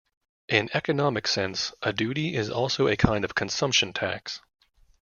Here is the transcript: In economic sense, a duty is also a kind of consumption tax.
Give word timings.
In 0.47 0.67
economic 0.73 1.27
sense, 1.27 1.75
a 1.83 1.93
duty 1.93 2.33
is 2.33 2.49
also 2.49 2.87
a 2.87 2.95
kind 2.97 3.23
of 3.23 3.35
consumption 3.35 3.93
tax. 3.93 4.41